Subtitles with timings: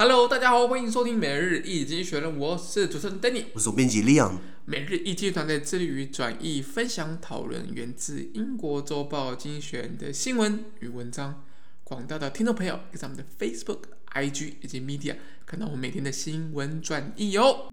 [0.00, 4.38] Hello，大家好，欢迎收听每日一经济学人，我是主持人 Danny，我是总编辑 Leon。
[4.64, 11.42] 每日一经济团队致力于转译、分享、讨论源自英国周报《经济学人》的新闻与文章。
[11.82, 13.80] 广大的听众朋友，可以在我们的 Facebook、
[14.12, 17.68] IG 以及 Media 看到我们每天的新闻转译哟。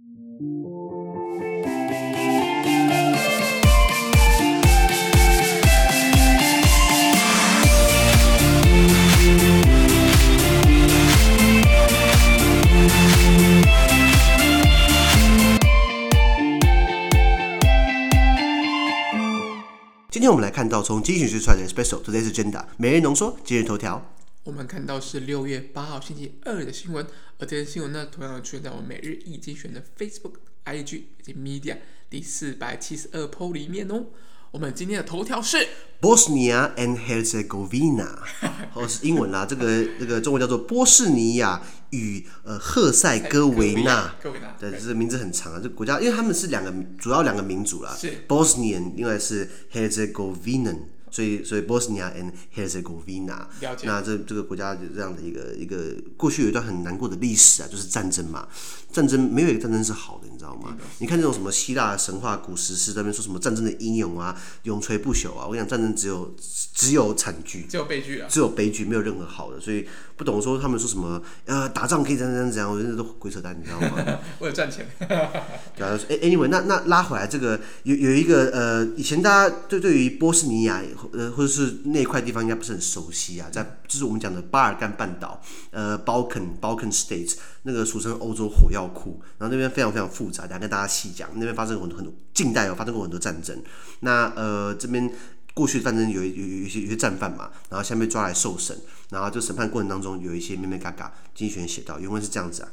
[20.25, 24.15] 今天我们来看到从经济学出来的 Special Today's Agenda 每日浓缩今日头条。
[24.43, 27.05] 我们看到是六月八号星期二的新闻，
[27.37, 31.77] 而这些新闻呢，同样出现在我们每日一经选的 Facebook、IG 以及 Media
[32.09, 34.05] 第四百七十二 PO 里面哦。
[34.55, 35.67] 我们今天的头条是
[35.99, 38.07] Bosnia and Herzegovina，
[38.73, 44.15] 哦是英文啦， 这个这个中文叫做波士尼亚与呃赫塞哥维纳。
[44.57, 50.77] 对，这个名字很长啊，这个国家因为他们是两个主要两个民族啦，是 Bosnian，另外是 Herzegovina。
[51.15, 53.45] 所以，所以波斯尼亚 and Herzegovina，
[53.83, 58.45] 那这这个国家就这样的一个一个过去有一段很难过的历史啊，就是战争嘛。
[58.91, 60.75] 战争没有一个战争是好的，你知道吗？
[60.99, 65.45] 你看这种什么希腊神话古史诗，在那边说什么战争的英勇啊，永垂不朽啊。
[65.45, 66.33] 我跟你讲，战争只有
[66.73, 69.59] 只有惨剧，只有悲剧啊，只有悲剧，没有任何好的。
[69.59, 69.85] 所以
[70.17, 74.19] 不懂说他们说什么呃，打仗可以怎样怎样我觉得都鬼扯淡，你知道吗？
[74.39, 74.85] 为了赚钱。
[75.77, 80.81] 假如说，哎，anyway，那那拉回来这个有有一个呃，以前大家对对于波斯尼亚。
[81.13, 93.61] 呃，或者是那块地方应该不是很熟悉啊，在就是我们讲的巴尔干半岛，呃，Balkan Balkan States，那个俗称欧洲火药库，然后那边非常非常复杂，等下跟大家细讲，那边发生过很多很多近代有发生过很多战争，
[94.01, 95.11] 那呃这边
[95.53, 98.77] 过去战争有有有一些有些战犯嘛，然后下面抓来受审，
[99.09, 102.69] 然后就审判过程当中有一些咩咩嘎嘎，经济学人写到原文是这样子啊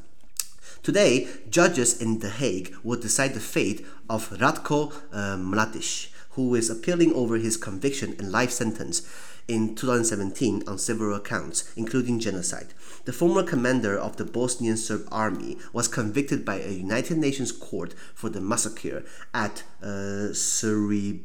[0.82, 6.70] ，Today judges in The Hague will decide the fate of Ratko 呃 Mladic who is
[6.70, 9.02] appealing over his conviction and life sentence
[9.48, 12.74] in 2017 on several counts, including genocide.
[13.04, 17.94] The former commander of the Bosnian Serb army was convicted by a United Nations court
[18.14, 19.04] for the massacre
[19.34, 21.22] at uh, Srebrenica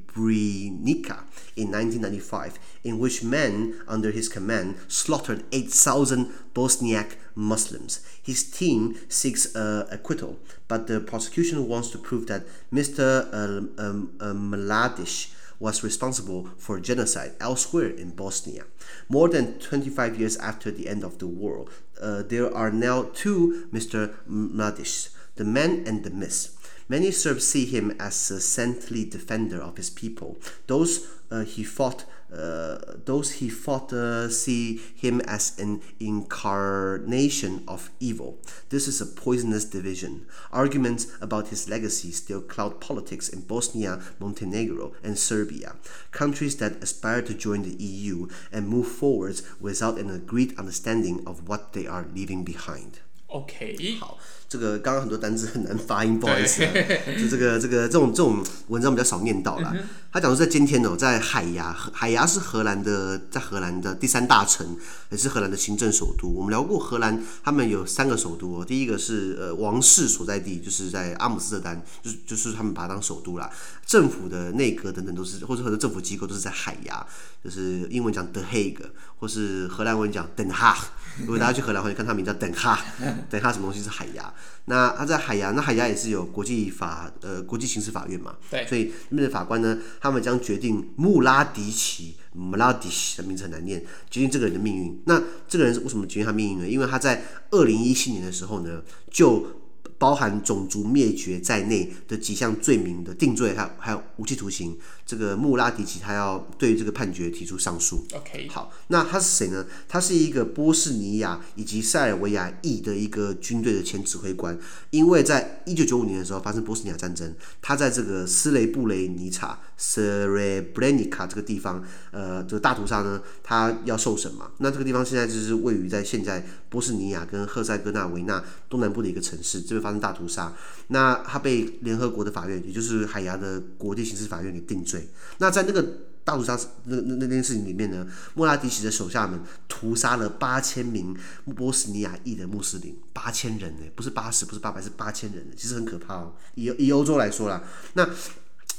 [1.56, 8.00] in 1995, in which men under his command slaughtered 8,000 Bosniak Muslims.
[8.22, 13.28] His team seeks uh, acquittal, but the prosecution wants to prove that Mr.
[13.32, 18.66] Uh, um, uh, Mladic was responsible for genocide elsewhere in Bosnia.
[19.10, 21.66] More than 25 years after the end of the war,
[22.02, 24.14] uh, there are now two Mr.
[24.30, 26.54] Mladic, the man and the myth.
[26.90, 30.38] Many Serbs see him as a saintly defender of his people.
[30.68, 38.38] Those uh, he fought those he fought uh, see him as an incarnation of evil.
[38.70, 40.26] This is a poisonous division.
[40.52, 45.76] Arguments about his legacy still cloud politics in Bosnia, Montenegro, and Serbia,
[46.12, 51.48] countries that aspire to join the EU and move forwards without an agreed understanding of
[51.48, 53.00] what they are leaving behind.
[53.28, 54.18] OK，好，
[54.50, 56.72] 这个刚刚很多单字很难发音，不好意思、啊，
[57.20, 59.76] 就这个这个这种这种文章比较少念到啦。
[60.10, 64.66] 他讲说在今天哦，在海牙，海牙是荷兰的，在荷兰的第三大城，
[65.10, 66.34] 也是荷兰的行政首都。
[66.34, 73.50] 我们聊过荷兰，他们有三个首都哦，第一个是呃王室所在地，就是在阿姆斯特丹，就是就是他们把它当首都啦。
[73.86, 77.06] 政府的内阁等等都是，或者很多政府机构都是在海牙，
[77.44, 78.80] 就是英文讲 The Hague，
[79.20, 80.78] 或是荷兰文讲 Den Haag。
[81.20, 84.34] 如果大家去荷兰，会看他名叫 Den Haag，Den Haag，什么东西是海牙？
[84.66, 88.36] 那他在海牙，那海牙也是有国际法，呃，国际刑事法院嘛。
[88.50, 88.66] 对。
[88.68, 95.02] 所以那边的法官呢，他们将决定穆拉迪奇穆拉迪奇的名字很难念，决定这个人的命运。
[95.06, 96.68] 那这个人是为什么决定他命运呢？
[96.68, 98.82] 因为他在二零一七年的时候呢，
[99.12, 99.57] 就。
[99.98, 104.78] 包含种族灭绝在内的几项罪名的定罪，还有还有无期徒刑。
[105.06, 108.06] 这个穆拉迪奇他要对于这个判决提出上诉。
[108.14, 109.66] OK，好，那他是谁呢？
[109.88, 114.58] 他是一个波士尼亚以及塞尔维亚裔的一个军队的前指挥官。
[114.90, 124.52] 因为在一九九五年的时候发生波斯尼亚战争，他在这个斯雷布雷尼察 （Srebrenica） 这个地方，呃，这个大屠杀呢，他要受审嘛。
[124.58, 130.54] 那这个地方现在就是位于在现在波士尼亚跟赫塞哥纳维纳东南部的一个城市，这边发生大屠杀。
[130.90, 135.08] 那他被联合国的法院，也就是海牙的国际刑事法院给定罪。
[135.38, 135.82] 那在那个
[136.26, 139.40] 大屠杀那那那件事情里面呢，莫拉迪奇的手下们
[139.70, 141.16] 屠杀了八千名
[141.56, 146.34] 波斯尼亚裔的穆斯林，八千人呢，不是八十，不是八百，是八千人，其实很可怕哦。
[146.56, 147.64] 以以欧洲来说啦，
[147.94, 148.06] 那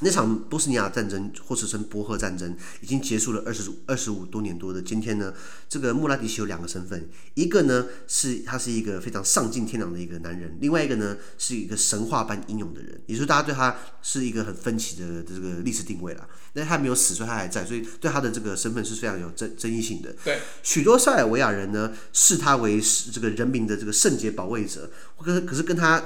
[0.01, 5.35] 那场波斯尼亚战争，或者称波赫战争，已经结束了二十二十五多年多的今天呢，
[5.69, 16.29] 这个穆拉迪奇有两个身份，一个呢是他是一个非常丧尽天良的一个男人，另外一个呢是一个神话般英勇的人，也就是大家对他是一个很分歧的这个历史定位啦。
[16.53, 20.15] 那他没有死，所以他还在，所以对他的这个身份是非常有争争议性的。
[20.25, 24.91] 对，许多塞尔维亚人呢视他为是这个人民的这个圣洁保卫者，
[25.21, 26.03] 可可是跟他。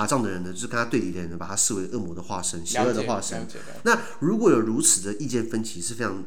[0.00, 3.46] 打仗的人呢，就是跟他对敌的人呢，把他视为恶魔的化身，邪恶的化身。
[3.82, 6.24] 那如果有如此的意见分歧，是非常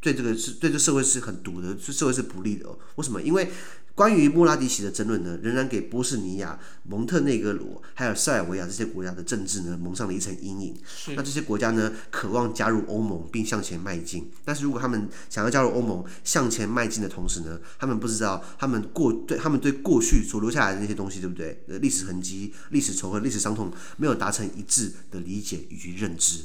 [0.00, 2.78] 对这个是对这个社会是很毒的，对社会是不利的哦。
[2.96, 3.20] 为什么？
[3.20, 3.50] 因为
[3.96, 10.76] 关于穆拉迪奇的争论呢，仍然给波士尼亚、蒙特内哥罗还有塞尔维亚这些国家的政治呢蒙上了一层阴影。
[11.16, 14.30] 那这些国家呢，渴望加入欧盟并向前迈进。
[14.44, 21.60] 但是如果他们想要加入欧盟、向前迈进的同时呢，他们不知道他们过对他们对过去所留下来的那些东西，对不对？
[21.66, 26.44] 呃，历史痕迹、历史仇恨、历史伤痛，没有达成一致的理解以及认知。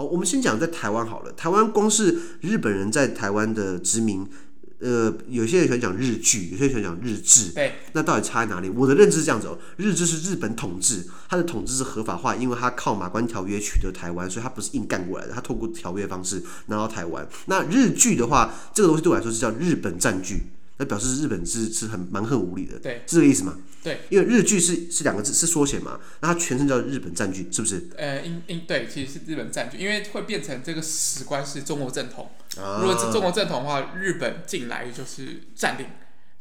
[0.00, 1.32] 好，我们先讲在台湾好了。
[1.32, 4.26] 台湾光是日本人在台湾的殖民。
[4.78, 7.50] 呃，有些人喜欢讲日剧，有些人喜欢讲日治。
[7.50, 8.70] 对，那到底差在哪里？
[8.70, 17.28] 我的认知是这样子哦，日治是日本统治，它的统治是合法化，因为它靠马关条约取得台湾，所以它不是硬干过来的，它透过条约方式拿到台湾。
[17.44, 20.44] 那日剧的话，这个东西对我来说是叫日本占据。
[20.78, 23.58] 那表示日本是是很蛮横无理的，对，是这个意思吗？
[23.82, 27.88] 对，因为日剧是是两个字，是缩写嘛，那它全称叫日本占据，是不是？
[27.96, 32.30] 呃，应应对，其实是日本占据，因为会变成这个史观是中国正统。
[32.58, 35.86] 啊、如果是中国正统的话，日本进来就是占领，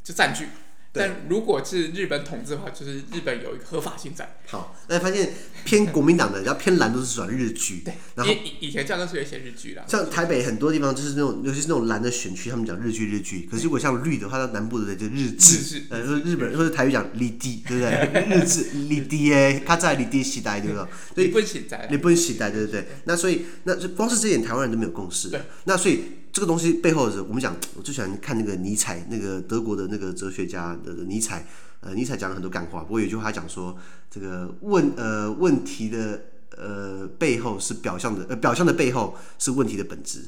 [0.03, 0.47] 就占据。
[0.91, 4.38] 但如果是日本统治的话，就是日本有一个合法性在。
[4.47, 5.33] 好，那你发现
[5.63, 7.83] 偏国民党的，然后偏蓝都是转日剧。
[7.86, 9.83] 对，然后以以前教科书也写日剧啦。
[9.88, 13.47] 像台北很多地方就是那种，尤其是那种蓝的选区，他们讲日剧日剧。
[13.51, 15.83] 可是如果像绿的话，到南部的就日治。
[15.89, 18.25] 呃，就是日本或者台语讲立地，对不对？
[18.42, 21.25] 日治立地诶，他在立地时代，对不对？
[21.25, 21.88] 日本时代。
[21.92, 22.88] 日本时代，对不对？
[23.03, 25.30] 那所以，那光是这点，台湾人都没有共识。
[25.30, 25.39] 对。
[25.65, 26.01] 那所以。
[26.31, 31.46] 这个东西背后是，我们讲，我最喜欢看那个尼采，那个德国的那个哲学家的尼采。
[31.81, 33.78] 呃，尼采讲了很多干话，不过有一句话讲说，
[34.12, 36.26] 这个问呃问题的
[36.58, 40.20] 呃背后是表象的，呃表象的背后是问题的本质，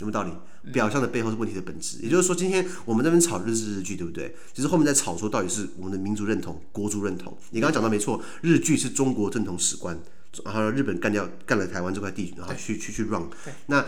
[0.00, 0.32] 有没有道理？
[0.72, 4.34] 表象的背后是问题的本质，也就是说，今天我们这边炒日治日剧，对不对？
[4.52, 7.38] 其实后面在炒说到底是我们的民族认同、国族认同。
[7.52, 9.96] 你刚刚讲到没错，日剧是中国正统史观。
[10.44, 13.28] 然后日本干掉干了台湾这块地，然后去去去 run。
[13.66, 13.84] 那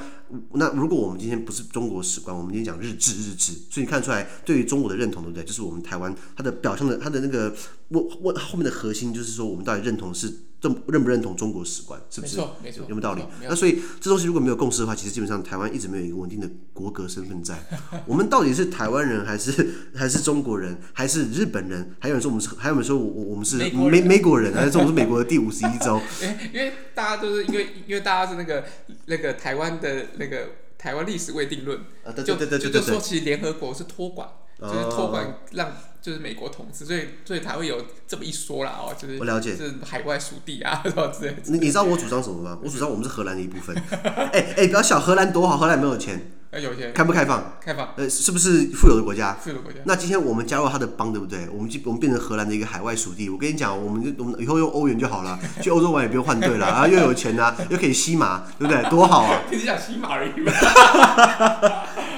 [0.54, 5.44] 那如果我们今天不是中国史观，我们今天讲日治日治，所以你看出来对于中国的认同，对不对？
[5.44, 7.54] 就是我们台湾它的表象的它的那个
[7.90, 10.32] 问问后面的核心，就是说我们到底认同是。
[10.62, 12.36] 认认不认同中国史观，是不是？
[12.36, 13.22] 没错，没错，有没有道理？
[13.48, 17.58] 那所以这东西如果没有共识的话，其实基本上台湾一直没有一个稳定的国格身份在。
[18.04, 21.94] 我们到底是台湾人，还是还是中国人，还是日本人？
[21.98, 25.98] 还有人说我们是，还有人说我我们是美美国人，还是说我们是美国的第五十一州？
[26.52, 28.66] 因为大家都是因为因为大家是那个
[29.06, 31.80] 那个台湾的那个台湾历史未定论，
[32.22, 34.28] 就就就说其实联合国是托管，
[34.60, 35.68] 就是托管让。
[36.02, 37.76] 就是美国统治，所以所以才会有
[38.08, 41.36] 这么一说啦哦，就是我了解，是海外属地啊 什么之类。
[41.44, 42.56] 你你知道我主张什么吗？
[42.62, 43.76] 我主张我们是荷兰的一部分。
[43.92, 46.32] 哎 哎、欸，不要小荷兰多好，荷兰没有钱。
[46.52, 46.90] 哎，有钱。
[46.94, 47.52] 开不开放？
[47.60, 47.90] 开放。
[47.96, 49.36] 呃，是不是富有的国家？
[49.42, 49.80] 富有的国家。
[49.84, 51.46] 那今天我们加入他的邦，对不对？
[51.52, 53.28] 我们就我们变成荷兰的一个海外属地。
[53.28, 58.82] 我跟你讲，我们就我们以后用欧元就好了， 去欧洲玩也不用换队了，然后又有钱啊，又可以吸马，对不对？
[58.88, 59.42] 多好啊！
[59.52, 60.50] 你是想吸马而已嘛。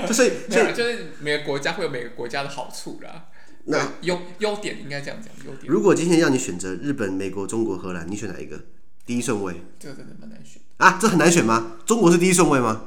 [0.07, 3.27] 就是就就是每个国家会有每个国家的好处啦。
[3.65, 5.73] 那优优点应该这样讲，优点。
[5.73, 8.61] 如果今天让你选择日本、美国、中国、荷兰，你选哪一个？
[9.07, 9.55] 第一顺位？
[9.79, 10.99] 这个真的蛮难选啊！
[11.01, 11.77] 这很难选吗？
[11.87, 12.83] 中国是第一顺位吗？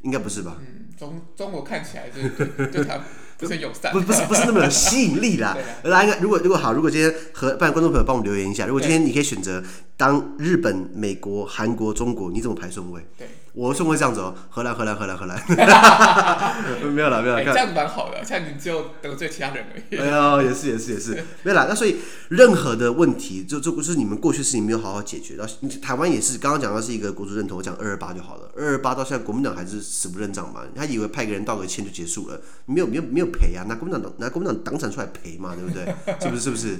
[0.00, 0.56] 应该不是吧？
[0.60, 3.00] 嗯，中中国看起来就是对，对他
[3.38, 5.56] 不是友善，不不是不是那么有吸引力啦。
[5.84, 9.62] 来，如果如果好，如果今天和不然观众朋友帮我们留言一下，如果今天你可以选择
[9.96, 13.06] 当日本、美国、韩国、中国，你怎么排顺位？
[13.18, 13.26] 对。
[13.54, 15.38] 我顺位这样子哦，荷兰，荷兰，荷兰，荷兰，
[16.90, 20.00] 没有了，没有了，这样子蛮好的，这样你就得罪其他人而已。
[20.00, 21.66] 哎呀，也是，也是，也是，没有了。
[21.68, 21.96] 那所以
[22.30, 35.84] 任何的问题，就就不是你们过去事情没有好好解决，然后台湾也是，刚刚讲到是一个国族认同，我讲二二八就好了，二二八到现在国民党还是死不认账嘛，他以为派个人道个歉就结束了，没有，没有，没有赔啊，拿国民党拿国民党党产出来赔嘛，对不对？
[36.18, 36.40] 是不是？
[36.42, 36.78] 是不是？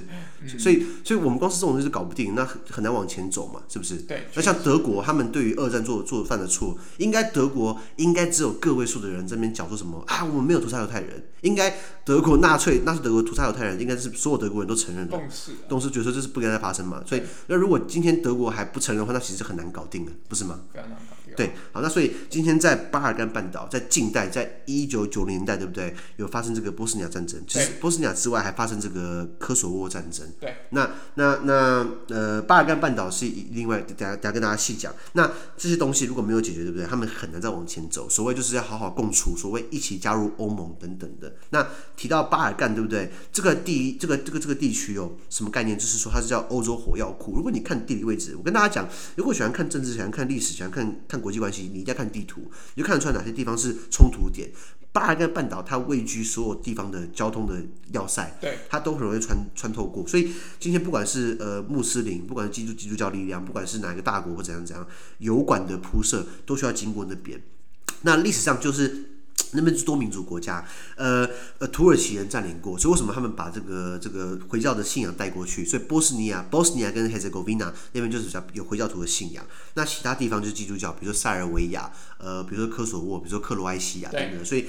[0.57, 3.97] 所以，所以我们公司这种东西搞不定，那很难往前走嘛，是不是？
[3.97, 4.27] 对。
[4.33, 6.62] 那像德国，他们对于二战做做犯的错。
[6.63, 20.61] 错，应该德国应该只有个位数的人这边讲说什么啊，我们没有屠杀犹太人，应该德国纳粹那是德国屠杀犹太人，应该是所有德国人都承认的，共识，共识觉得说这是不应该再发生嘛，所以那如果今天德国还不承认的话，那其实很难搞定的，不是吗？
[20.73, 21.45] 非常难搞定。
[21.45, 25.93] 对，好，那所以今天在巴尔干半岛，在近代，在一九九零年代，对不对？
[26.17, 30.27] 有发生这个波斯尼亚战争，其实波斯尼亚之外还发生这个科索沃战争。
[30.39, 34.93] 对，那那那呃，巴尔干半岛是另外，等下等下跟大家细讲。
[35.13, 36.85] 那这些东西如果没有解决，对不对？
[36.85, 38.07] 他们很难再往前走。
[38.07, 41.33] 所谓就是要好好共处，所谓一起加入欧盟等等的。
[41.49, 43.11] 那提到巴尔干，对不对？
[43.31, 45.75] 这个地这个这个这个地区哦什么概念？
[45.75, 47.33] 就是说它是叫欧洲火药库。
[47.35, 51.22] 如果你看地理位置，我跟大家讲，如果喜欢看政治，喜欢看历史，喜欢看看。
[51.23, 54.51] 国际关系，你一定要看地图，你就看得出来哪些地方是冲突点。
[54.91, 57.59] 巴尔干半岛它位居所有地方的交通的
[57.93, 60.05] 要塞，对，它都很容易穿穿透过。
[60.05, 64.85] 所以今天不管是呃穆斯林，不管是基督基督教力量，不管是哪一个大国或怎样怎样，
[65.19, 67.41] 油管的铺设都需要经过那边。
[68.01, 69.12] 那历史上就是。
[69.55, 75.63] 那边是多民族国家，呃呃，土耳其人占领过，所以为什么他们把这个这个回教的信仰带过去？
[75.63, 84.65] 所以波斯尼亚、波斯尼亚跟赫兹哥维纳那边就是比较有回教徒的信仰，那其他地方就是基督教，比如说塞尔维亚，呃，比如说科索沃，比如说克罗埃西亚等等，所以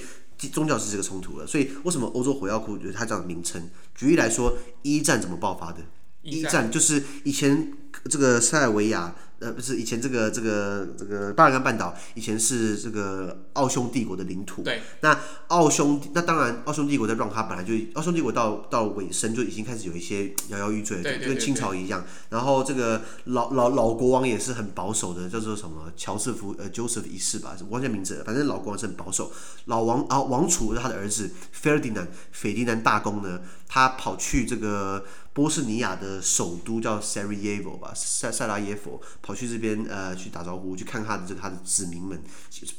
[0.51, 1.47] 宗教是这个冲突了。
[1.47, 3.69] 所以为什么欧洲火药库就是它这样的名称？
[3.95, 5.79] 举例来说，一战怎么爆发的？
[6.21, 7.73] 一战就是以前
[8.07, 9.15] 这个塞尔维亚。
[9.39, 14.61] 呃，不是以前这个这个这个巴尔干半岛以前是这个奥匈帝国的领土。
[14.61, 14.81] 对。
[15.01, 22.03] 那奥匈，那当然奥匈帝国在让它本来就奥匈帝国到到尾声就已经开始有一些摇摇欲坠，就跟清朝一样。
[22.29, 28.23] 然后这个老老老国王也是很保守的，叫做什么乔治夫呃 Joseph 一世吧，我忘记名字了。
[28.23, 29.31] 反正老国王是很保守。
[29.65, 31.29] 老王啊，王储他的儿子
[31.61, 35.03] Ferdinand 斐迪南大公呢，他跑去这个。
[35.35, 42.17] 波斯尼亚的首都叫塞拉耶夫吧，塞塞拉耶夫，跑去这边呃去打招呼，去看他的这个他的子民们，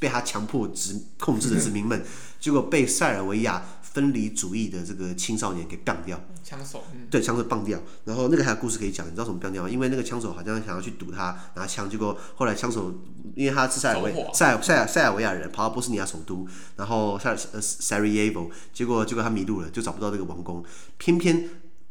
[0.00, 2.02] 被他强迫殖控制的子民们，
[2.40, 7.78] 结果被塞尔维亚分离主义的这个青少年给干掉，枪手，嗯、对，枪手棒掉。
[8.06, 9.68] 然后那个还有故事可以讲，你知道什么棒掉吗？
[9.68, 12.90] 因为那个枪手好像想要去堵他拿枪，结果后来枪手
[13.34, 20.64] 因为他是塞尔维塞尔塞尔塞尔维亚人，跑到波斯尼亚首都，然后塞呃塞拉耶夫，结果结果他迷路了，就找不到这个王宫，
[20.96, 21.46] 偏偏。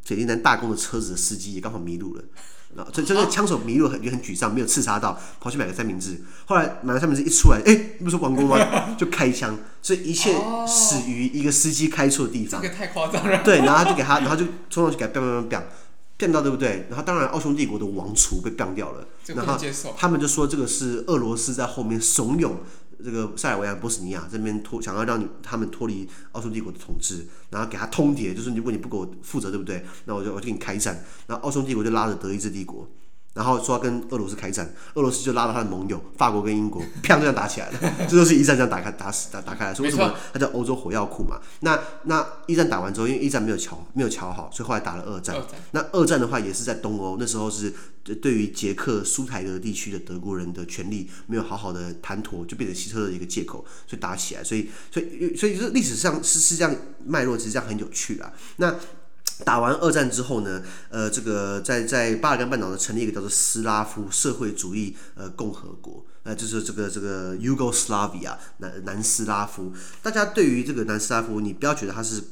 [0.06, 2.24] 斐迪南大公的车子的司机也刚好迷路了，
[2.76, 6.22] 然后这这个枪手迷路很也很沮丧，没有刺杀到，跑去买个三明治。
[6.46, 8.96] 后来买了三明治一出来，哎、欸，不是王宫吗？
[8.96, 10.36] 就开枪，所以一切
[10.68, 12.62] 始于一个司机开错地方。
[12.62, 13.42] 这个太夸张了。
[13.44, 15.62] 对，然后他就给他，然后就冲上去给他 bang bang bang
[16.20, 16.86] bang 到对不对？
[16.90, 19.58] 然后当然奥匈帝国的王储被 bang 掉了，然后
[19.98, 22.52] 他们就说这个是俄罗斯在后面怂恿。
[23.04, 29.84] 这个塞尔维亚、波斯尼亚这边脱，想要让你他们脱离奥匈帝国的统治，然后给他通牒，就是如果你不给我负责，对不对？
[30.06, 31.04] 那我就我就给你开战。
[31.28, 32.88] 然后奥匈帝国就拉着德意志帝国。
[33.36, 37.80] 然后说要跟俄罗斯开战，俄罗斯就拉了他的盟友法国跟英国， 砰就这样打起来了。
[38.10, 39.74] 这都是一战这样打开打死打打开来。
[39.74, 41.38] 所以为什么它叫欧洲火药库嘛？
[41.60, 45.36] 那那一战打完之后，因为一战没有瞧没有瞧好，所以后来打了二战。
[45.72, 47.74] 那二战的话也是在东欧，那时候是
[48.22, 54.44] 对于捷克苏台德地区的德国人的权利没有好好的谈妥，就变成希特勒的一个借口，所以打起来。
[54.44, 56.74] 所以所以所以就是历史上是是这样
[57.06, 58.32] 脉络，其实这样很有趣啊。
[58.56, 58.74] 那。
[59.44, 69.74] 打完二战之后呢，呃，这个在在巴尔干半岛呢成立一个叫做斯拉夫社会主义呃共和国，呃，就是这个这个 Yugoslavia 南南斯拉夫。
[70.02, 72.24] 大家对于这个南斯拉夫，你不要觉得它是。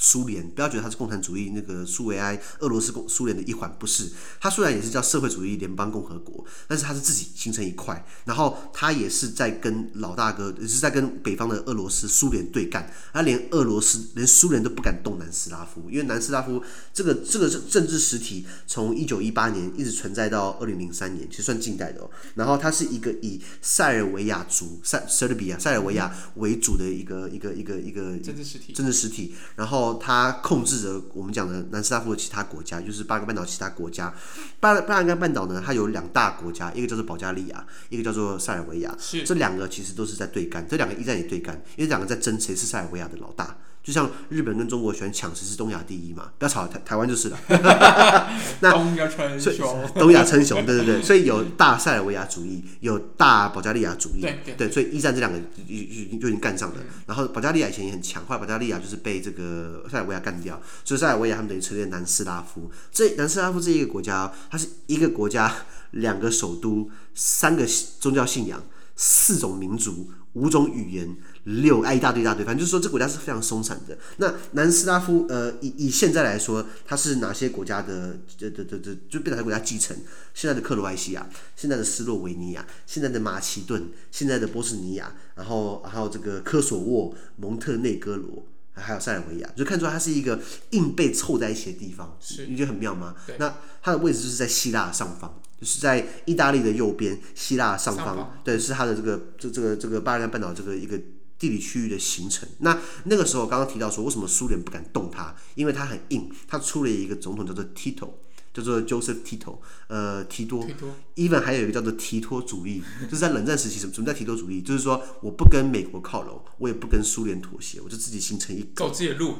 [0.00, 4.08] 苏联，不要觉得它是共产主义那个苏维埃俄罗斯共苏联的一环，不是。
[4.40, 12.88] 它虽然也是叫社会主义联邦共和国，但是它是自己形成一块，然后它也是在跟老大哥，也是在跟北方的俄罗斯苏联对干。
[13.12, 16.62] 它连俄罗斯连苏联都不敢动南斯拉夫，因为南斯拉夫
[16.94, 22.08] 这个这个政治实体从一九一八年一直存在到二零零三年，其实算近代的哦。
[22.36, 29.87] 然后它是一个以塞尔维亚族塞塞尔比亚塞尔维亚为主的一个一个一个一个政治实体，政治实体，然后。
[29.94, 34.12] 他控制着我们讲的南斯拉夫的其他国家，就是巴尔干半岛其他国家。
[34.60, 38.94] 巴巴尔干半岛呢，它有两大国家，一个叫做保加利亚，一个叫做塞尔维亚。
[38.98, 43.56] 是这两个其实都是在对干，这两个一战也对干，因为两个在争谁是塞尔维亚的老大。
[43.88, 47.38] 就像日本跟中国喜欢抢谁是东亚第一嘛，不要吵台台湾就是了。
[48.60, 56.76] 那东亚称雄，东亚称雄，对对对，所以有大塞尔维亚主义，有大保加利亚主义，对，对，对，所以一战这两个就就就已经干上了。
[57.06, 62.70] 然后保加利亚以前也很强，后来保加利亚就是被这个塞尔维亚干掉，所以塞尔维亚他们等于成立南斯拉夫。
[62.92, 65.50] 这南斯拉夫这一个国家，它是一个国家，
[65.92, 67.66] 两个首都，三个
[67.98, 68.62] 宗教信仰，
[68.96, 71.16] 四种民族，五种语言。
[71.48, 73.96] 六哎一大堆一大堆，反正就是说这国家是非常松散的。
[74.18, 79.96] 那南斯拉夫呃以以现在来说，它是哪些国家的这这这就被哪些国家继承？
[80.34, 88.46] 现在的克罗埃西亚，现在的斯洛维尼亚，现在的马其顿，现在的波斯尼亚，然后还有这个科索沃、蒙特内哥罗。
[88.80, 90.38] 还有塞尔维亚，就看出来它是一个
[90.70, 93.12] 硬被凑在一起的地方，是你觉得很妙吗？
[93.36, 93.52] 那
[93.82, 100.96] 它的位置就是在希腊上方，就是在意大利的右边，希腊上方，上方对，是它的这个这这个这个巴尔干半岛这个一个
[101.38, 102.48] 地理区域的形成。
[102.58, 105.34] 那那个时候刚刚提到说，为什么苏联不敢动它？
[105.54, 108.10] 因为它很硬，它出了一个总统叫做 Tito。
[108.50, 110.66] 叫做 Joseph Tito，呃，提多
[111.14, 114.60] ，even 还有一个叫做提托主义，就是在冷战时期，什么什么叫提托主义？
[114.60, 119.36] 就是说我不跟美国靠拢，我也不跟苏联妥协，我就自己形成一个走自己的路。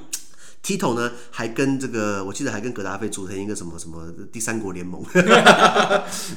[0.62, 5.02] Tito 呢，还跟这个，我记得还跟格达费组成一个什么什么第三国联盟，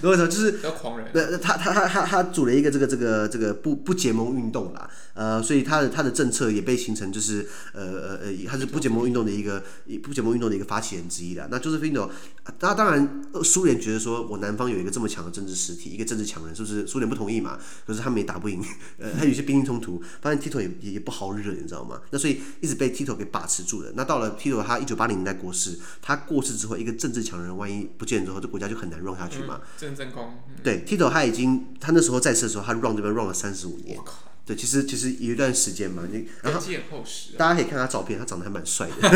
[0.04, 0.28] 为什么？
[0.28, 9.62] 就是狂人，那他他他他他组了一个这个这个这个不不结盟运动啦，呃，所以他的他的政策也被形成就是呃呃呃，他是不结盟运动的一个
[10.04, 11.48] 不结盟运动的一个发起人之一啦。
[11.52, 12.10] 那 Josephino，
[12.60, 17.58] 那当然苏联觉得说我南方有一个这么强的政治实体，一个政治强人，是不是苏联不同意嘛？
[17.86, 18.64] 可是他们也打不赢，
[18.98, 22.00] 呃，他有些兵役冲突，发现 Tito 也也不好惹，你知道吗？
[22.12, 23.92] 那所以一直被 Tito 给把持住了。
[23.96, 29.62] 那到了 Tito 他一九八零年代过世，他过世之后，一个政治强人万一不见之后，这国家就很难 run 下去嘛。
[29.78, 30.34] 真真空。
[30.62, 33.98] 对，Tito 他已经他那时候在世的时候，他 run 这边 run 了三十五年。
[34.52, 36.60] 对，其实其实有一段时间嘛，你然后
[37.38, 38.96] 大家可以看他照片，他长得还蛮帅的。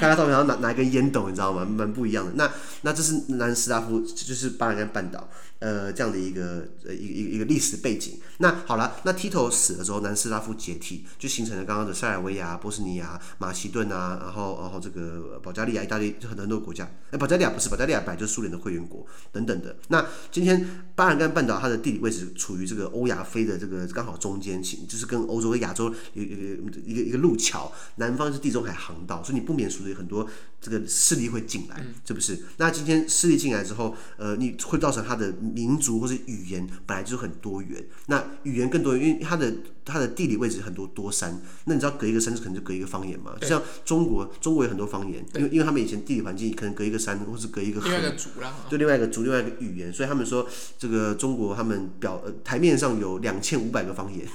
[0.00, 1.64] 看他照片，然后拿拿一根烟斗，你知道吗？
[1.64, 2.32] 蛮不一样的。
[2.34, 2.50] 那
[2.82, 5.28] 那这是南斯拉夫，就是巴尔干半岛。
[5.58, 8.20] 呃，这样的一个呃一一个一个历史背景。
[8.38, 16.86] 那好了，那 Tito 死了之后，南斯拉夫解体，就形成了刚刚的塞尔维亚、波斯尼亚、马其顿啊，然后然后这个保加利亚、意大利，就很多很多国家。
[17.10, 19.74] 哎，保加利亚不是保加利亚，本来就是苏联的会员国等等的。
[19.88, 26.36] 那今天巴尔干半岛它的地理位置处于这个欧亚非的这个刚好中间，就是跟欧洲跟亚洲有一个
[26.84, 30.28] 一个一个路桥，南方是地中海航道，所以你不免俗的很多
[30.60, 32.42] 这个势力会进来，是不是？
[32.56, 35.34] 那今天势力进来之后，呃，你会造成它的。
[35.56, 39.54] 民族或是语言本来就很多元，那语言更多元，因为它的
[39.86, 43.36] 它的地理位置很多多山，那你知道隔一个山可能就隔一个方言嘛？
[43.40, 54.26] 就像中国，中国有很多方言，因为因为他们以前地理环境可能隔一个山或是隔一个河，另外一个族啦，对，另外一个族，另外一个语言，所以他们说这个中国他们表呃台面上有两千五百个方言，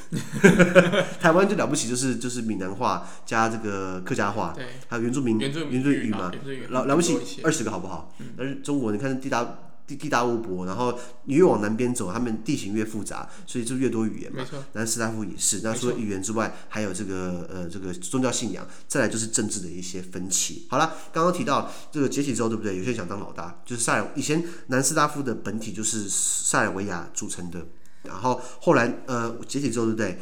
[1.19, 6.31] 台湾就了不起就是就是闽南话加这个客家话，对，还有原住民原住民语嘛，
[6.69, 8.15] 了了不起二十个好不好？
[8.37, 9.70] 但是中国你看地大。
[9.91, 14.39] 地地大物博，然后你越往南边走，他们地形越复杂，所以就越多语言嘛。
[14.39, 15.61] 没错，南斯拉夫也是。
[15.63, 20.67] 那除了语言之外，还有这个呃这个宗教信仰，再来就是政治的一些分歧。
[20.69, 22.75] 好了，刚刚提到这个解体之后，对不对？
[22.77, 27.65] 有些人想当老大，就是塞尔以前南斯拉夫的本体就是塞尔维亚组成的，
[28.03, 30.19] 然后后来呃解体之后，对不对？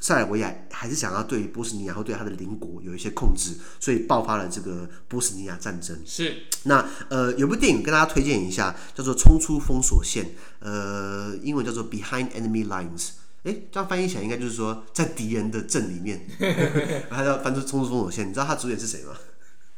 [0.00, 5.98] 塞尔维亚还是想要对波斯尼亚或对他的邻国有一些控制，所以爆发了这个波斯尼亚战争。
[6.04, 10.24] 是，那呃有部电影跟大家推荐一下，叫做《冲出封锁线》，
[10.60, 12.98] 呃，英文叫做《Behind Enemy Lines》。
[13.44, 16.26] 诶，这样翻译起来应该就是说在敌人的阵里面，
[17.08, 18.28] 他要翻出冲出封锁线。
[18.28, 19.12] 你知道他主演是谁吗？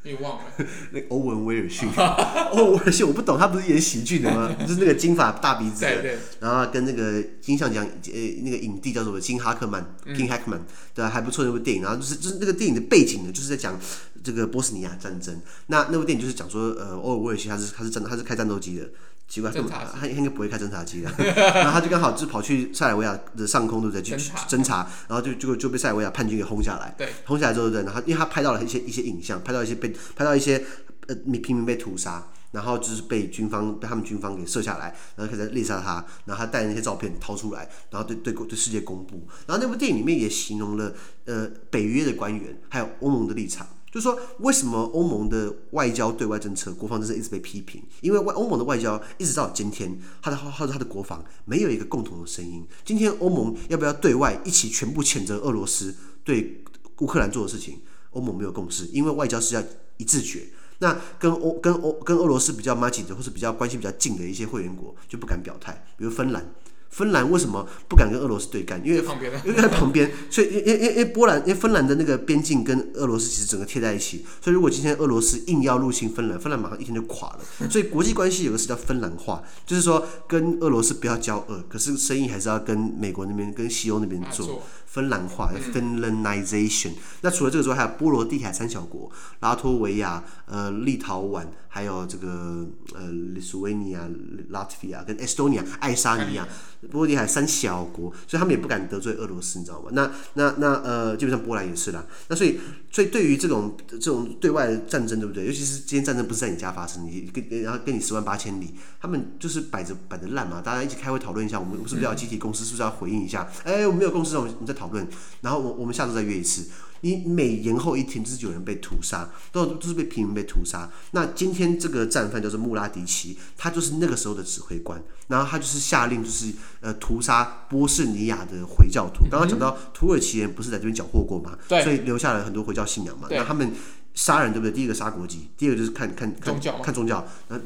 [0.04, 0.44] 你忘了？
[0.92, 1.88] 那欧文威尔逊，
[2.52, 4.54] 欧文威尔逊我不懂，他不是演喜剧的吗？
[4.66, 10.60] 就是那个金发大鼻子的，对对，然后跟那个金像奖呃那个影帝叫做金哈克曼，King Hackman，
[10.94, 11.82] 对啊，还不错那部电影。
[11.82, 13.78] 然后就是就是那个电影的背景呢，就是在讲
[14.22, 15.40] 这个波斯尼亚战争。
[15.66, 18.88] 那那部电影就是讲说，呃，欧文威尔逊他是他是战他是开战斗机的。
[19.28, 19.60] 奇怪，他
[20.00, 21.12] 他应该不会开侦察机的，
[21.54, 24.02] 然后他就刚好就跑去塞尔维亚的上空，对不对？
[24.02, 24.14] 去
[24.48, 26.94] 侦察，然后就就就被塞尔维亚叛军给轰下来。
[26.96, 30.64] 对，轰下来之后，对，然后因为他拍到了一些一些影像，拍到一些被拍到一些
[31.08, 39.28] 呃平民被屠杀，然后就是被军方被他们军方给射下来，然后开始猎杀他，然后他带那些照片掏出来，然后对对对世界公布。
[39.46, 40.94] 然后那部电影里面也形容了
[41.26, 43.66] 呃北约的官员还有欧盟的立场。
[43.98, 47.82] 就说，为什么欧盟的外交对外政策、国防政策一直被批评？
[48.00, 52.64] 因为外欧盟的外交一直到今天，他的他的他的国防没有一个共同的声音。
[52.84, 56.62] 今天欧盟要不要对外一起全部谴责俄罗斯对
[57.00, 57.80] 乌克兰做的事情？
[58.10, 59.62] 欧盟没有共识，因为外交是要
[59.96, 60.44] 一致决。
[60.78, 66.54] 那跟欧跟欧跟俄罗斯比较密切的，或是比较关系比较近的一些会员国就不敢表态，比如芬兰。
[66.90, 68.80] 芬兰为什么不敢跟俄罗斯对干？
[68.84, 68.98] 因为
[69.44, 77.40] 因为在旁边，所以因因因因为波兰因为芬兰的那个边境跟俄罗斯其实整个贴在一起，所以如果今天俄罗斯硬要入侵芬兰，芬兰马上一天就垮了。
[77.70, 84.62] 所以国际关系有个词叫芬兰化，就是说跟俄罗斯不要交恶，可是生意还是要跟美国那边跟西欧那边做。
[84.90, 86.92] 芬兰化 （Finlandization）。
[87.20, 91.44] 那除了这个之外，还有波罗的海三小国：拉脱维亚、呃，立陶宛，
[91.78, 94.00] 还有这个呃，利苏维尼亚、
[94.48, 96.44] 拉脱维亚跟 Estonia 爱沙尼亚，
[96.90, 99.90] 波罗的海三小国，所以他们也不敢得罪俄罗斯，你知道吗？
[99.92, 102.04] 那那那呃，基本上波兰也是啦。
[102.26, 102.58] 那所以，
[102.90, 105.46] 所以对于这种这种对外的战争，对不对？
[105.46, 110.60] 尤其是今天战争不是在你家发生，你跟然后跟你十万八千里，他们就是摆着摆着烂嘛。
[110.60, 112.64] 大家一起开会讨论一下，我们是不是要集体共识？
[112.64, 113.48] 是不是要回应一下？
[113.62, 115.06] 哎，我们没有共识，我们我们再讨论。
[115.42, 116.66] 然后我我们下周再约一次。
[117.00, 120.90] 你每延后一天，就是有人被屠杀，都都是被平民被屠杀。
[121.12, 129.24] 那今天这个战犯就是穆拉迪奇，他就是那个时候的指挥官，然后他就是下令，就是呃屠杀波士尼亚的回教徒。
[129.30, 133.28] 刚刚讲到土耳其人不是在这边缴获过嘛，所以留下了很多回教信仰嘛。
[133.30, 133.72] 那他们。
[134.18, 134.72] 杀人对不对？
[134.72, 137.24] 第一个杀国籍，第二个就是看看看宗教，看宗教。
[137.46, 137.56] 那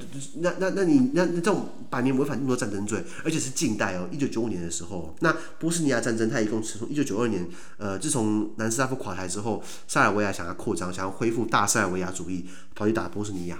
[0.40, 13.58] 那那那你那那这种百年违反那么多战争罪，而且是近代哦，一九九五年的时候，那波斯尼亚战争它一共是从一九九二年，呃，自从南斯拉夫垮台之后，塞尔维亚想要扩张，想要恢复大塞尔维亚主义，跑去打波斯尼亚。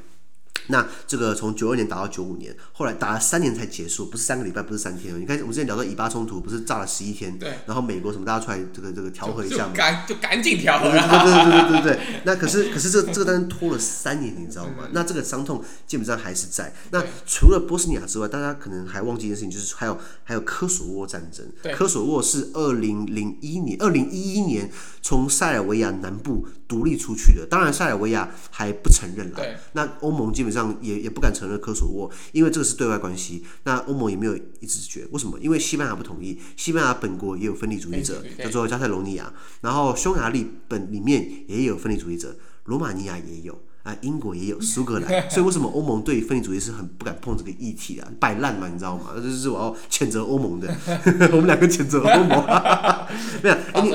[0.69, 5.21] 那这个从九二年打到九五年，后来打了三年才结束，不是三个礼拜，不是三天。
[5.21, 7.37] 你看我们之前聊到以巴冲突，不是炸了十一天？
[7.37, 7.53] 对。
[7.67, 9.73] 然后美国什么大家出来这个这个调和一下嘛？
[9.75, 10.89] 赶就赶紧调和。
[10.89, 12.01] 对对对对对对。
[12.25, 14.85] 那可是可是这这个单拖了三年，你知道吗？
[14.85, 16.73] 嗯、那这个伤痛基本上还是在。
[16.91, 21.45] 那除了波斯尼亚之外，大家可能还忘记一件事情，就是还有还有科索沃战争。
[21.61, 21.75] 对。
[21.75, 24.71] 科索沃是二零零一年，二零一一年
[25.03, 27.45] 从塞尔维亚南部独立出去的。
[27.47, 29.37] 当然塞尔维亚还不承认了。
[29.37, 29.57] 对。
[29.73, 33.45] 那欧盟基本上也也不敢承认科索沃，因为这个是对外关系。
[33.63, 35.39] 那欧盟也没有一致决，为什么？
[35.39, 39.33] 因为西班牙不同意，西班牙本国也有分离主义者，叫做加泰罗尼亚。
[39.61, 45.31] 然后匈牙利本里面也有分离主义者，罗马尼亚也有啊，英国也有， 苏格兰。
[45.31, 48.09] 所以为什么欧盟对分离主义是很不敢碰这个议题啊？
[48.19, 49.13] 摆烂嘛，你知道吗？
[49.15, 50.67] 这是我要谴责欧盟的，
[51.31, 52.45] 我们两个谴责欧盟。
[53.45, 53.95] 没有，哎你。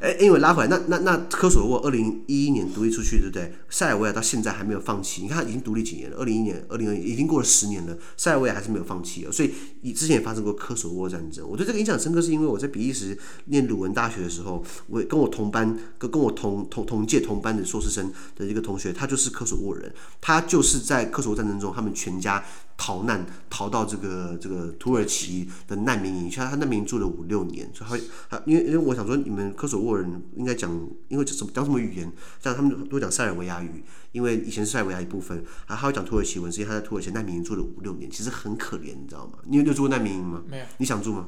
[0.00, 3.52] 哎，因为拉回来，那那那科索沃二零一一年独立出去，对不对？
[3.68, 5.22] 塞尔维亚到现在还没有放弃。
[5.22, 6.16] 你看，已经独立几年了？
[6.18, 9.26] 二零一一年、二零二已经过了十年了，塞尔维亚还是没有放弃。
[9.32, 9.50] 所以，
[9.80, 11.48] 你之前也发生过科索沃战争。
[11.48, 22.44] 我对这个印象深刻，是因为我在比利时念鲁文大学的时候，我跟我同班、跟跟我同同同届同班的硕士生的一个同学，他就是科索沃人，他就是在科索沃战争中，他们全家。
[22.82, 30.70] 逃难逃到这个这个土耳其的难民营，像他难民营住了五六年，所以他他因为因为我想说，你们科索沃人应该讲，
[31.08, 32.10] 因为什么讲什么语言，
[32.42, 39.40] 像他们都讲塞尔维亚语，因为以前是塞尔维亚一部分，还还会讲土耳其文，是因为他在土耳其难民营住了五六年，其实很可怜，你知道吗？
[39.44, 40.42] 你有你有住过难民营吗？
[40.48, 40.64] 没有。
[40.78, 41.26] 你想住吗？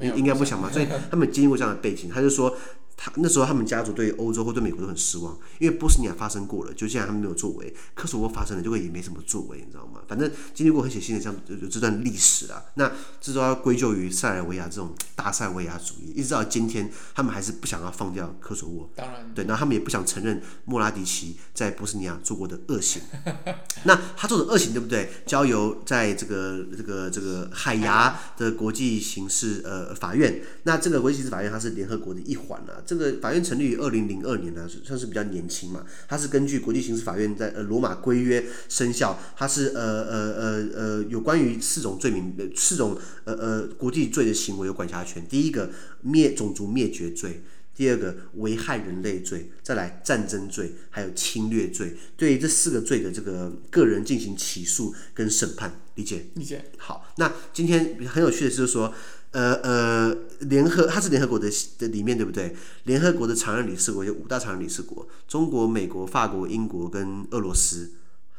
[0.00, 0.68] 你应该不想吧？
[0.72, 2.56] 所以他们经历过这样的背景，他就说。
[3.02, 10.02] 他那时候，他们家族对欧洲或对美国都很失望，因为波斯尼亚发生过了，就既然他们没有作为；科索沃发生了，就会也没什么作为，你知道吗？
[10.06, 18.90] 反正经历过很血腥的这样有这段历史啊，那这都要归咎于塞尔维亚这种大塞尔维亚主义，一直到今天，他们还是不想要放掉科索沃。
[18.94, 23.00] 当然，对，然后他们也不想承认莫拉迪奇在波斯尼亚做过的恶行。
[23.84, 25.10] 那他做的恶行对不对？
[25.24, 32.82] 交由在这个这个这个海牙的国际刑事呃法院，那这个国际刑事法院它是联合国的一环啊。
[32.90, 35.86] 这个法院成立于二零零二年呢，算是比较年轻嘛。
[36.08, 45.24] 它是根据国际刑事法院在呃罗马规约生效，它是呃呃呃呃有关于四种罪名，四种呃呃国际罪的行为有管辖权。
[45.28, 47.44] 第一个灭种族灭绝罪，
[47.76, 51.96] 第二个危害人类罪，再来战争罪，还有侵略罪。
[52.16, 56.26] 对于这四个罪的这个个人进行起诉跟审判，理解？
[56.34, 56.64] 理解。
[56.76, 58.92] 好，那今天很有趣的就是说。
[59.32, 62.54] 呃呃，联合它是联合国的的里面对不对？
[62.84, 67.92] 联合国的常任理事国有五大常任理事国：中国、美国、法国、英国跟俄罗斯。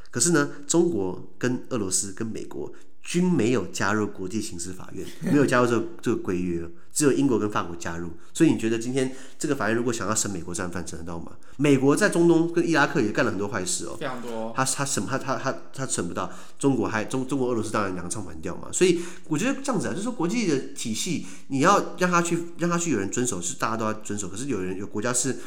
[0.09, 2.73] 可是呢，中国跟俄罗斯跟美国。
[3.03, 8.11] 均没有加入国际刑事法院， 没有加入这个这个规约，只有英国跟法国加入。
[8.33, 11.33] 所以你觉得今天这个法院如果想要审美国战犯，审得到吗？
[11.57, 14.53] 美国在中东跟伊拉克也干了很多坏事哦，非常多。
[14.55, 18.69] 他他审他他他他审不到，中国还中中国俄罗斯当然两个唱反调嘛。
[18.71, 24.27] 所以我觉得这样子啊，就是说国际的体系，你要让他去让他去有人遵守，是大家都要遵守。
[24.27, 25.37] 可是有人有国家是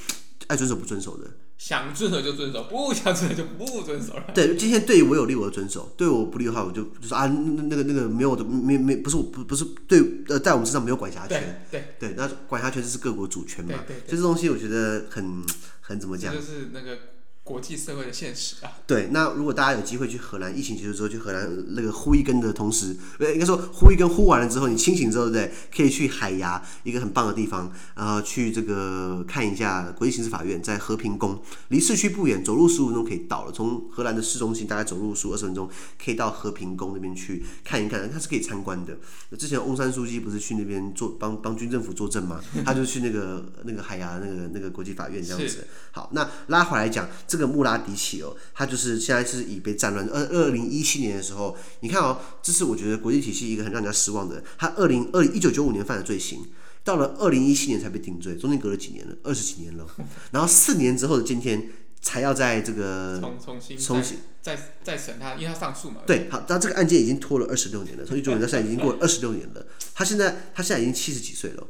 [0.49, 1.31] 爱遵守不遵守的。
[1.57, 4.25] 想遵守就遵守，不想遵守就不遵守了。
[4.35, 11.67] 对，今天对我有利我就遵守，对我不利的话我就就是啊，那个那个没有的，没没不是我不不是对呃，在我们身上没有管辖权。
[11.71, 13.75] 对对，对，那管辖权就是各国主权嘛。
[13.87, 15.43] 对对，对，就这东西我觉得很
[15.81, 16.35] 很怎么讲？
[16.35, 16.99] 就是那个
[17.45, 18.73] 国际社会的现实啊。
[18.87, 25.53] 对，那如果大家有机会去荷兰，疫情结束之后去荷兰那个呼一根的同时，呃，应该说呼一根呼完了之后，你清醒之后，对不对？
[25.77, 33.53] 可以去海牙一个很棒的地方，然后去这个看一下国际刑事法院在和平宫，离市区不远，走路十五分钟可以到了。
[33.53, 35.69] 从荷兰的市中心大概走路十五二十分钟，
[36.03, 38.97] 可以到和平宫那边去看一看，它是可以参观的。
[39.37, 42.41] 之前翁山书记不是去那边做帮帮军政府作证吗？
[42.65, 45.67] 他就去那个那个海牙那个那个国际法院这样子。
[45.91, 50.09] 好，那拉回来讲这个穆拉迪奇哦，他就是现在是已被战乱。
[50.09, 54.41] 二二零一七年的时候，你看哦，这是我觉得国际体系一个很让人家失望的。
[54.57, 56.47] 他二零二一九九五年犯的罪行，
[56.85, 59.85] 到了二零一七年才被定罪，中间隔了几年了，二十几年了。
[60.31, 61.71] 然后四年之后的今天，
[62.01, 66.03] 才要在这个重重新重新再再审他，因为他上诉嘛。
[66.07, 69.67] 对，好，但这个案件已经拖了二十六年了，从一九年到现在已经过了二十六年了。
[69.93, 71.67] 他现在他现在已经七十几岁了，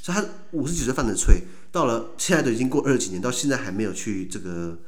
[0.00, 4.78] 所以他五十几岁犯的罪，到了现在都已经过二十几年，到现在还没有去这个。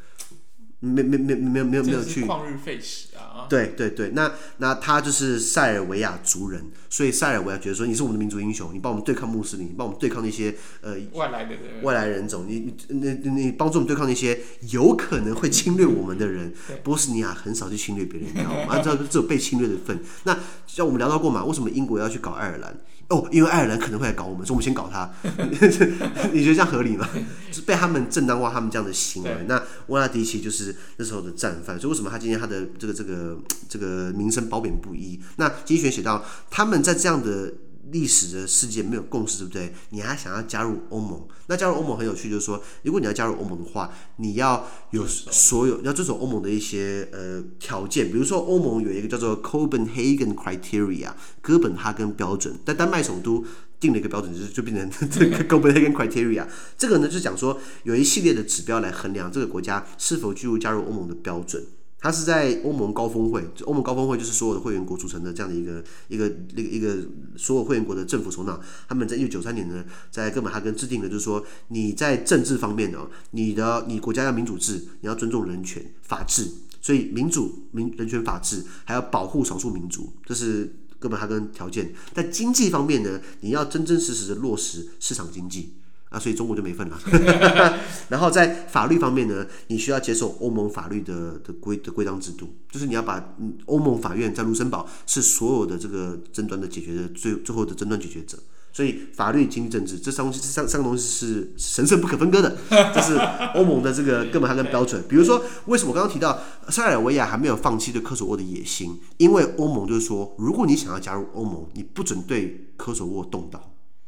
[0.80, 3.46] 没没没没有没有没有去旷日费时啊！
[3.50, 14.40] 对对对，那那他就是塞尔维亚族人，所以塞尔维亚觉得说，你是我们的民族英雄，你帮我们对抗穆斯林，你帮我们对抗那些呃外来的人外来人种，你你你你帮助我们对抗那些
[14.70, 16.52] 有可能会侵略我们的人。
[16.82, 18.66] 波斯尼亚很少去侵略别人，你知道吗？
[18.70, 20.00] 按照只有被侵略的份。
[20.24, 22.74] 那像我们聊到过嘛，为什么英国要去搞爱尔兰？
[23.10, 25.10] 哦，因为爱尔兰可能会来搞我们，所以我们先搞他。
[26.32, 27.08] 你觉得这样合理吗？
[27.52, 29.44] 是 被他们正当化他们这样的行为。
[29.46, 33.36] 那沃拉迪奇就是那时候的战犯，所以为什么他今天他的这个这个
[33.68, 35.20] 这个名声褒贬不一？
[35.36, 37.52] 那经济学写到他们在这样的。
[37.92, 39.74] 历史的世界没有共识，对不对？
[39.90, 41.26] 你还想要加入欧盟？
[41.46, 53.44] 那加入欧盟很有趣，就是说，如果你要加入欧盟的话，你要有所有要遵守欧盟的一些呃条件，比如说欧盟有一个叫做 Copenhagen Criteria 哥本哈根标准，在丹麦首都
[53.80, 56.46] 定了一个标准，就是就变成这个 Copenhagen Criteria。
[56.78, 61.64] 这个呢，就是讲说有一系列的指标来衡量这个国家是否具有加入欧盟的标准。
[62.00, 66.96] 它是在欧盟高峰会，欧盟高峰会就是所有的会员国组成的这样的一个一个一个一个
[67.36, 68.58] 所有会员国的政府首脑，
[68.88, 76.48] 他们在一九九三年呢，在哥本哈根制定的，就是说你在政治方面呢，你的你国家要民主制，你要尊重人权、法治，
[76.80, 81.92] 所以民主、民人权、法治，还要保护少数民族，这是哥本哈根条件。
[82.14, 85.74] 在经济方面呢，你要真真实实的落实市场经济。
[86.10, 87.00] 啊，所以中国就没份了。
[88.10, 98.38] 然后在法律方面呢，你需要接受欧盟法律的的规的规章制度，就是你要把欧盟法院在卢森堡是所有的这个争端的解决的最最后的争端解决者。
[98.72, 102.56] 所以法律、经济、政治这三东西，这三三个东西是神圣不可分割的。
[102.94, 103.16] 这是
[103.56, 105.02] 欧盟的这个根本哈根标准。
[105.08, 109.00] 比如说，为什么我刚刚提到塞尔维亚还没有放弃对科索沃的野心？
[109.16, 113.60] 因为欧盟就是说，如果你想要加入欧盟，你不准对科索沃动刀，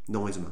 [0.06, 0.46] 你懂我意思吗？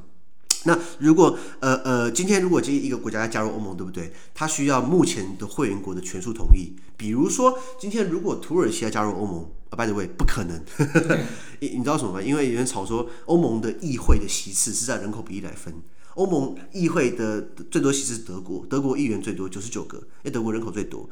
[0.64, 4.12] 那如果呃呃，今天如果这一个国家要加入欧盟，对不对？
[4.34, 6.76] 它需要目前的会员国的全数同意。
[6.96, 10.62] 比如说，今天如果土耳其要加入欧盟，啊，by the way，不可能。
[11.60, 12.22] 你你知道什么吗？
[12.22, 15.74] 因为有人吵说，欧盟的议会的席次是在人口比例来分。
[16.14, 21.08] 欧盟议会的最多席次是德国，德国议员最多九十九个，因为德国人口最多。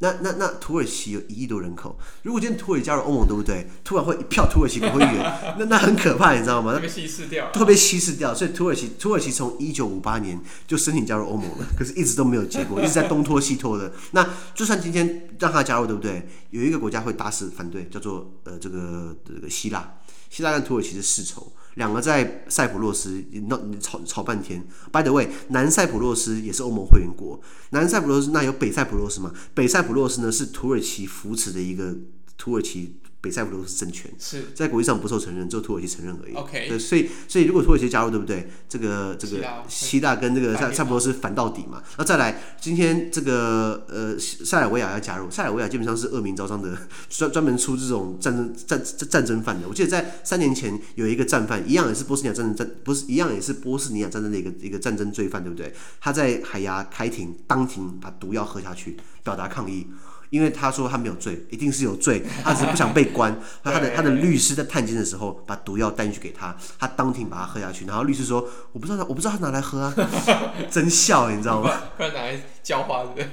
[0.00, 3.66] 那那那土耳其有一亿多人口，如果今天土耳其加入欧盟，对不对？
[3.82, 6.74] 突然会一票土耳其国会议员，那那很可怕，你知道吗？
[6.78, 8.32] 会被稀释掉，会被稀释掉。
[8.32, 13.92] 所以土耳其土耳其从一九五八年就申请加入欧盟了，可是一直都没有结果，一直在东拖西拖的。
[14.12, 16.28] 那就算今天让他加入，对不对？
[16.50, 19.98] 有一个国家会打死反对，叫做呃这个这个希腊，
[20.30, 21.52] 希腊跟土耳其是世仇。
[21.78, 24.62] 两个在塞浦路斯闹吵吵半天。
[24.92, 27.40] By the way，南塞浦路斯也是欧盟会员国。
[27.70, 29.32] 南塞浦路斯那有北塞浦路斯嘛？
[29.54, 31.96] 北塞浦路斯呢是土耳其扶持的一个
[32.36, 32.96] 土耳其。
[33.20, 36.34] 北塞浦路斯政权是在国际上不受承认，只有土耳其承认而已。
[36.34, 38.48] OK，对，所以所以如果土耳其加入，对不对？
[38.68, 41.82] 这个这个希腊跟这个塞塞浦路斯反到底嘛。
[41.96, 46.78] 那再来，今天这个呃塞尔维亚要加入，塞尔维亚基本上是恶名昭彰的，
[47.08, 49.68] 专专门出这种战争战战争犯的。
[49.68, 55.74] 我记得在三年前有一个战犯，一样也是波斯尼亚战争战，不是一样也是波斯尼亚战争的一个一个战争罪犯，对不对？
[56.00, 59.88] 他在海牙开庭，当庭把毒药喝下去，表达抗议。
[60.30, 63.38] 因为他说他没有罪，一定是有罪， 他只是不想被关。
[63.62, 67.84] 他的他的律师在探监的时候把毒药带进去给他，他当庭把他喝下去。
[67.86, 69.94] 然后律师说：“我不知道他，我不知道他拿来喝啊。
[70.70, 71.70] ”真笑，你知道吗？
[71.96, 73.26] 不然拿来浇花是不是？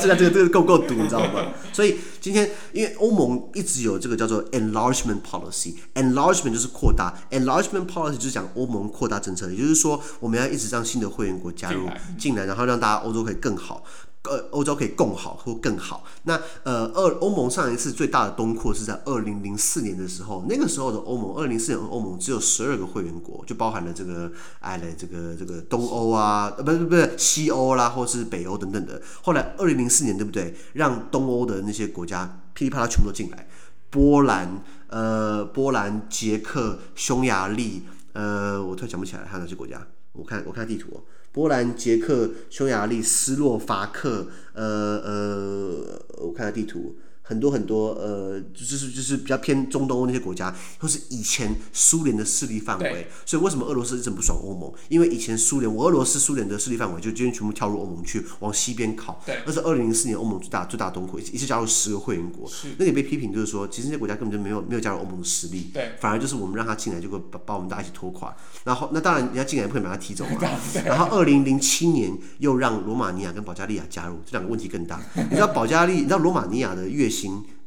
[0.00, 1.46] 这个这个这个够不够毒，你知道吗？
[1.72, 13.84] 所以今天因为欧盟一直有这个叫做 enlargement policy，enlargement 就是扩大，enlargement policy 就是讲欧盟扩大政策，也就是说我们要一直让新的会员国加入进来，然后让大家欧洲可以更好。
[14.24, 16.04] 呃，欧洲可以共好或更好。
[16.24, 29.00] 那呃，二欧盟上一次最大的东扩是在二零零四年的时候，那个时候的欧盟，二零零四年欧盟只有十二个会员国，就包含了这个哎嘞，这个这个东欧啊，呃，不是不是西欧啦，或是北欧等等的。
[29.22, 30.54] 后来二零零四年对不对？
[30.74, 33.48] 让东欧的那些国家噼里啪啦全部都进来，
[33.88, 39.86] 波兰、呃，波兰、捷克、匈牙利，呃，我突然想不起来还有哪些国家？
[40.12, 41.00] 我看我看地图哦。
[41.32, 46.96] 波兰、捷克、匈牙利、斯洛伐克，呃呃，我看下地图。
[47.30, 53.06] 很多很多呃，就是就是比较偏中东欧那些国家，都是以前苏联的势力范围。
[53.24, 54.72] 所以为什么俄罗斯一直不爽欧盟？
[54.88, 59.22] 因为以前苏联，我俄罗斯苏联的势力范围就今天全部跳入欧盟去，往西边靠。
[59.24, 59.38] 对。
[59.46, 62.48] 那是二零零四年欧盟最大最大的东扩，一次加入十个会员国。
[62.48, 62.74] 是。
[62.78, 65.70] 那也被批评就是说，其实那些国家根本就没有没有加入欧盟的实力。
[65.72, 65.92] 对。
[66.00, 68.34] 反而就是我们让他进来，就会把把我们大家一起拖垮。
[68.64, 70.40] 然后那当然人家进来不会把他踢走嘛。
[70.84, 75.00] 然后二零零七年又让罗马尼亚跟保加利亚加入，这两个问题更大。
[75.14, 77.19] 你知道保加利，你知道罗马尼亚的月薪？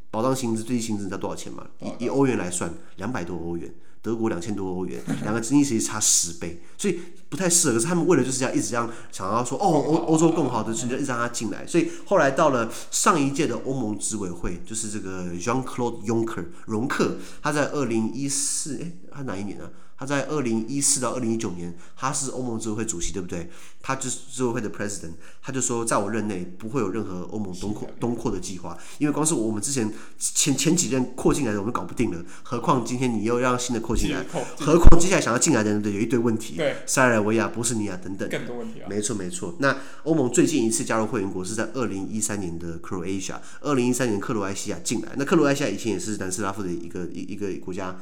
[0.09, 1.65] 保障薪资最低薪资你知道多少钱吗？
[1.79, 3.73] 以以欧元来算，两百多欧元。
[4.03, 7.75] 德国两千多欧元，两个经济实际差十倍，所以不太适合。
[7.75, 11.65] 可是他们为了就是这样一直这样想要说，哦，欧欧洲更好的，所以就一直让他进来。
[11.65, 19.71] 所以后来到了上一届的欧盟执委会，就是这个 Jean-Claude Juncker 容克，他在二零一四，哎，他哪一年呢、啊？
[19.97, 23.49] 他在二零一四到二零一九年，他是欧盟执委会主席，对不对？
[23.81, 34.25] 他就是执委会的 president，他就说，在我任内不会有任何欧盟东扩东扩的计划，因为光是我们之前前前几任扩进来的我们搞不定了，何况今天你又让新的扩进来，
[34.57, 38.87] 何况接下来想要进来的人有一堆问题，对，塞尔维亚、波斯尼亚等等，更多问题啊。
[38.89, 47.99] 没错没错，那欧盟最近一次加入会员国是在二零一三年的 Croatia，二零一三年克罗埃西亚进来，那克罗埃西亚以前也是南斯拉夫的一个一一个国家。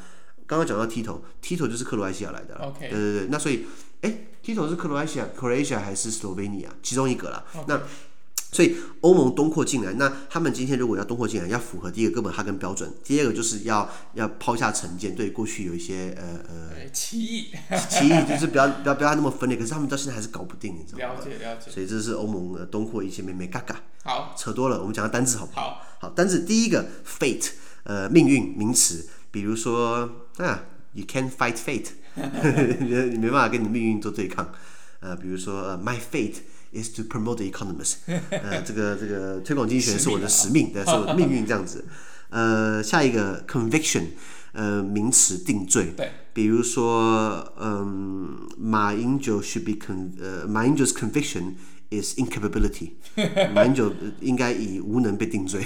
[0.51, 2.89] 刚刚讲到 Tito，Tito 就是克罗埃西亚来的，okay.
[2.89, 3.65] 对对对，那所以，
[4.01, 7.41] 哎，Tito 是克罗埃西亚、Croatia 还是 Slovenia 其中一个啦。
[7.67, 7.79] 那
[8.51, 17.51] 所以欧盟东扩进来，那他们今天如果要东扩进来，要符合第一个哥本哈根标准，第二个就是要要抛下成见，对过去有一些呃呃歧义，
[17.89, 21.13] 歧义就是不要不要不要那么分裂，可是他们到现在还是搞不定，你知道吗？
[21.15, 21.71] 了解了解。
[21.71, 23.79] 所以这是欧盟的东扩一些妹妹嘎嘎。
[24.03, 25.61] 好，扯多了，我们讲个单字好不好？
[25.61, 27.51] 好，好，单字第一个 fate，
[27.85, 29.07] 呃，命运名词。
[29.31, 30.63] 比如说啊
[30.93, 31.87] ，you can't fight fate，
[33.09, 34.51] 你没办法跟你命运做对抗。
[34.99, 36.35] 呃，比如说呃，my fate
[36.73, 37.95] is to promote the economist，
[38.29, 41.85] 呃，这个这个推广经济学是我的使命，对，是我的命运这样子。
[42.29, 44.07] 呃，下一个 conviction，
[44.51, 45.93] 呃，名词定罪。
[45.97, 46.11] 对。
[46.33, 51.55] 比如说，嗯，马英九 should be con，呃，马英九 's conviction。
[51.91, 52.93] Is incapability，
[53.53, 55.61] 马英九应该以无能被定罪。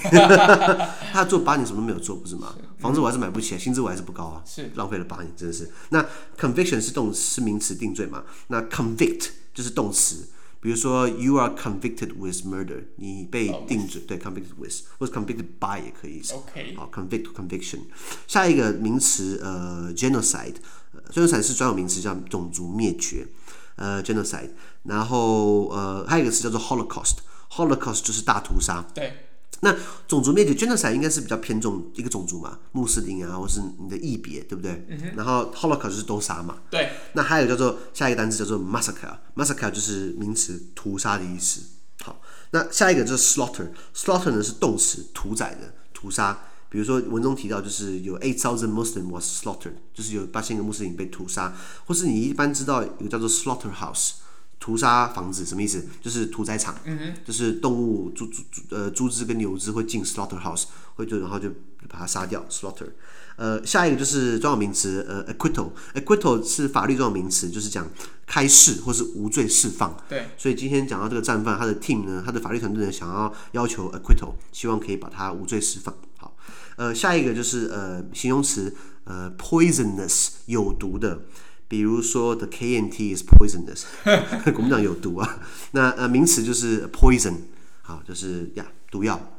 [1.13, 2.55] 他做八年什么都没有做，不是吗？
[2.79, 5.71] 房子我还是买不起来，薪资我还是不高啊，是浪费了八年，真的是。
[5.89, 6.03] 那
[6.37, 8.23] conviction 是动词，是名词定罪嘛？
[8.47, 10.27] 那 convict 就是动词，
[10.59, 16.21] 比如说 you are convicted with murder，你被定罪，对，convicted with，或者 convicted by 也可以。
[16.33, 17.81] OK，好，convict conviction。
[18.27, 23.27] 下一个名词呃 genocide，genocide 是专有名词，叫种族灭绝。
[23.75, 24.51] 呃，genocide，
[24.83, 28.85] 然后呃，还有一个词叫做 holocaust，holocaust 就是大屠杀。
[28.93, 29.21] 对。
[29.61, 29.73] 那
[30.07, 34.85] 种族灭绝 genocide 应该是比较偏重一个种族嘛，穆斯林啊，或是你的异别，对不对？
[34.89, 36.57] 嗯、然后 holocaust 就是都杀嘛。
[36.69, 36.89] 对。
[37.13, 41.61] 那还有叫做下一个单词叫做 massacre，massacre 就是名词屠杀的意思。
[42.03, 46.37] 好，那下一个就是 slaughter，slaughter 呢是动词屠宰的屠杀。
[46.69, 51.53] 比如说文中提到，就是有 eight thousand Muslims was slaughtered，就是有八千个穆斯林被屠杀，
[51.85, 54.13] 或是你一般知道有个叫做 slaughterhouse，
[54.59, 55.85] 屠杀房子什么意思？
[56.01, 61.49] 就是屠宰场，嗯，就是动物猪猪呃猪只跟牛只会进 slaughterhouse，会就然后就
[61.87, 62.87] 把它杀掉 slaughter。
[63.37, 67.85] 呃，下一个就是专有名词呃 acquittal，acquittal 是法律专有名词，就是讲
[68.25, 69.95] 开释或是无罪释放。
[70.07, 75.93] 对，所以今天讲到这个战犯，他的 team 呢，他的法律团队呢，想要要求 acquittal，希望可以把他无罪释放。
[76.77, 81.21] 呃，下一个就是呃形容词，呃 poisonous 有毒的，
[81.67, 83.83] 比如说 the KNT is poisonous，
[84.51, 85.39] 国民党有毒啊。
[85.71, 87.35] 那呃名词就是 poison，
[87.81, 89.31] 好，就是呀毒药。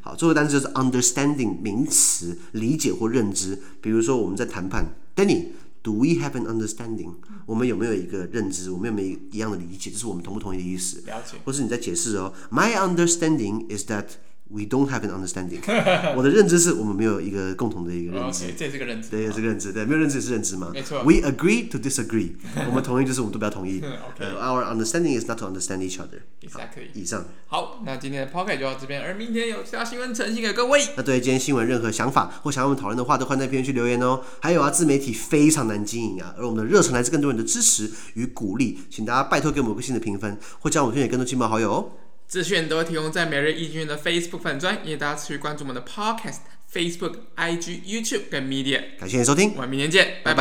[0.00, 3.58] 好，最后单词就是 understanding 名词，理解或认知。
[3.80, 7.14] 比如说我们在谈判，Danny，do we have an understanding？
[7.46, 8.70] 我们有没有一个认知？
[8.70, 9.90] 我们有没有一样的理解？
[9.90, 11.02] 就是我们同不同意的意思？
[11.06, 11.36] 了解。
[11.44, 14.06] 或是你在解释哦，My understanding is that。
[14.52, 15.60] We don't have an understanding。
[16.16, 18.46] 我的认知是我们没有一个共同的一个认知。
[18.46, 19.08] Okay, 这是个认知。
[19.08, 20.70] 对，这个认知，对，没有认知也是认知嘛。
[20.74, 21.04] 没错。
[21.04, 22.32] We agree to disagree。
[22.66, 23.80] 我们同意就是我们都不要同意。
[24.18, 24.34] okay.
[24.34, 26.22] Our understanding is not to understand each other。
[26.42, 26.88] Exactly。
[26.94, 27.26] 以上。
[27.46, 30.84] 好，那今天的 podcast 就到这边，而明天有其他新闻呈现给各位。
[30.96, 34.20] 那对今天新闻任何想法或想要我们讨论的话，都欢迎在评论区留言哦。
[34.40, 41.90] 还有啊，自媒体非常难经营啊，而我们的热忱来自更多人的支持与鼓励，请大家拜托给我们五个新的评分，或将我们推荐给更多亲朋好友哦。
[42.30, 46.36] 资讯都会提供在每日易经的 Facebook 粉专，也大家持续关注我们的 Podcast、
[46.72, 48.80] Facebook、IG、YouTube 跟 Media。
[49.00, 50.34] 感谢你收听，我们明天见，拜拜。
[50.34, 50.36] 拜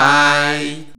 [0.93, 0.98] 拜。